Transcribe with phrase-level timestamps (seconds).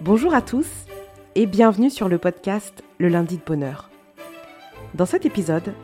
[0.00, 0.68] Bonjour à tous
[1.34, 3.90] et bienvenue sur le podcast Le lundi de bonheur.
[4.94, 5.74] Dans cet épisode,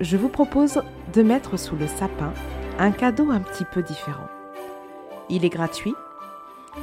[0.00, 0.80] je vous propose
[1.12, 2.32] de mettre sous le sapin
[2.78, 4.28] un cadeau un petit peu différent.
[5.28, 5.94] Il est gratuit,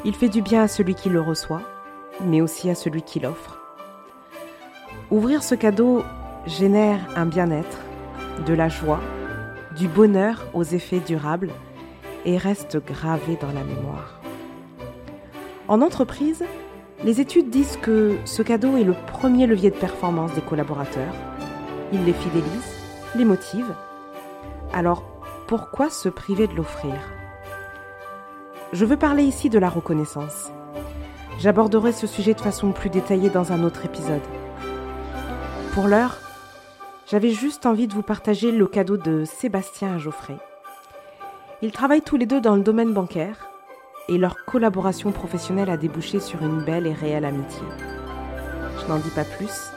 [0.04, 1.62] il fait du bien à celui qui le reçoit,
[2.26, 3.62] mais aussi à celui qui l'offre.
[5.12, 6.04] Ouvrir ce cadeau
[6.46, 7.80] génère un bien-être,
[8.46, 9.00] de la joie,
[9.78, 11.54] du bonheur aux effets durables
[12.26, 14.20] et reste gravé dans la mémoire.
[15.70, 16.44] En entreprise,
[17.04, 21.14] les études disent que ce cadeau est le premier levier de performance des collaborateurs.
[21.92, 22.76] Il les fidélise,
[23.16, 23.73] les motive.
[24.72, 25.04] Alors,
[25.48, 26.94] pourquoi se priver de l'offrir?
[28.72, 30.52] Je veux parler ici de la reconnaissance.
[31.40, 34.22] J'aborderai ce sujet de façon plus détaillée dans un autre épisode.
[35.73, 36.20] Pour l'heure,
[37.09, 40.38] j'avais juste envie de vous partager le cadeau de Sébastien à Geoffrey.
[41.64, 43.51] Ils travaillent tous les deux dans le domaine bancaire
[44.10, 47.62] et leur collaboration professionnelle a débouché sur une belle et réelle amitié.
[48.80, 49.72] Je n'en dis pas plus.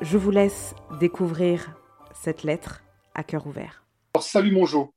[0.00, 1.76] Je vous laisse découvrir
[2.14, 2.82] cette lettre
[3.14, 3.84] à cœur ouvert.
[4.14, 4.94] Alors, salut mon Jo.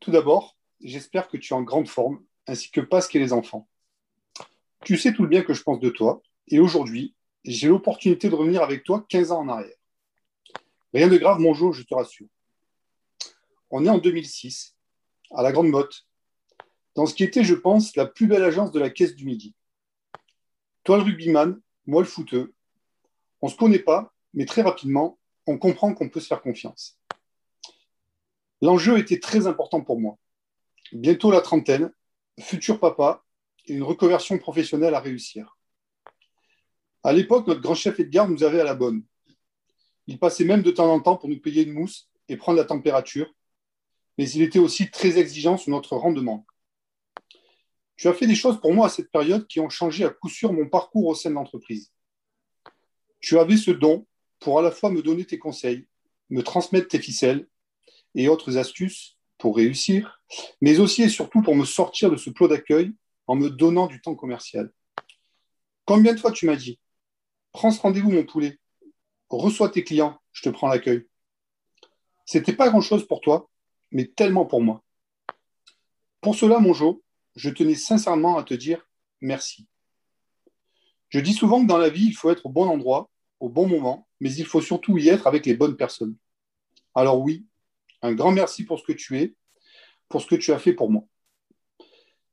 [0.00, 3.68] Tout d'abord, j'espère que tu es en grande forme, ainsi que Pascal et les enfants.
[4.84, 8.34] Tu sais tout le bien que je pense de toi, et aujourd'hui, j'ai l'opportunité de
[8.34, 9.76] revenir avec toi 15 ans en arrière.
[10.92, 12.28] Rien de grave, mon Jo, je te rassure.
[13.70, 14.74] On est en 2006,
[15.32, 16.06] à la Grande Motte,
[16.94, 19.54] dans ce qui était, je pense, la plus belle agence de la Caisse du Midi.
[20.84, 22.54] Toi le rugbyman, moi le footeux.
[23.42, 26.98] On ne se connaît pas, mais très rapidement, on comprend qu'on peut se faire confiance.
[28.62, 30.18] L'enjeu était très important pour moi.
[30.92, 31.92] Bientôt la trentaine,
[32.40, 33.24] futur papa
[33.66, 35.56] et une reconversion professionnelle à réussir.
[37.02, 39.02] À l'époque, notre grand chef Edgar nous avait à la bonne.
[40.06, 42.64] Il passait même de temps en temps pour nous payer une mousse et prendre la
[42.64, 43.32] température,
[44.18, 46.44] mais il était aussi très exigeant sur notre rendement.
[48.00, 50.30] Tu as fait des choses pour moi à cette période qui ont changé à coup
[50.30, 51.92] sûr mon parcours au sein de l'entreprise.
[53.20, 54.06] Tu avais ce don
[54.38, 55.86] pour à la fois me donner tes conseils,
[56.30, 57.46] me transmettre tes ficelles
[58.14, 60.22] et autres astuces pour réussir,
[60.62, 62.94] mais aussi et surtout pour me sortir de ce plot d'accueil
[63.26, 64.72] en me donnant du temps commercial.
[65.84, 66.80] Combien de fois tu m'as dit
[67.52, 68.58] Prends ce rendez-vous, mon poulet.
[69.28, 71.06] Reçois tes clients, je te prends l'accueil.
[72.24, 73.50] C'était pas grand-chose pour toi,
[73.90, 74.82] mais tellement pour moi.
[76.22, 77.02] Pour cela, mon Jo,
[77.36, 78.86] je tenais sincèrement à te dire
[79.20, 79.68] merci.
[81.08, 83.10] Je dis souvent que dans la vie, il faut être au bon endroit,
[83.40, 86.16] au bon moment, mais il faut surtout y être avec les bonnes personnes.
[86.94, 87.46] Alors oui,
[88.02, 89.34] un grand merci pour ce que tu es,
[90.08, 91.04] pour ce que tu as fait pour moi.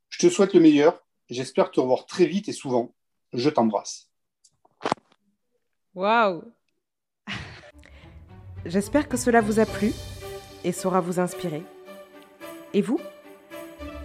[0.09, 2.94] Je te souhaite le meilleur j'espère te revoir très vite et souvent.
[3.34, 4.09] Je t'embrasse.
[5.96, 6.44] Waouh
[8.66, 9.94] J'espère que cela vous a plu
[10.63, 11.63] et saura vous inspirer.
[12.74, 13.00] Et vous?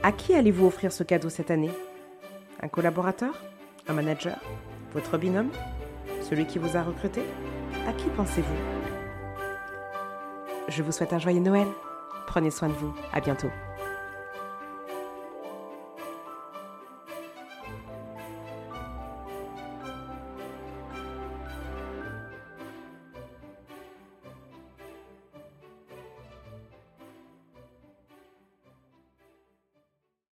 [0.02, 1.70] À qui allez-vous offrir ce cadeau cette année?
[2.60, 3.34] Un collaborateur?
[3.88, 4.38] Un manager?
[4.94, 5.50] Votre binôme?
[6.22, 7.22] Celui qui vous a recruté?
[7.86, 8.56] À qui pensez-vous?
[10.68, 11.66] Je vous souhaite un joyeux Noël.
[12.26, 12.94] Prenez soin de vous.
[13.12, 13.50] À bientôt.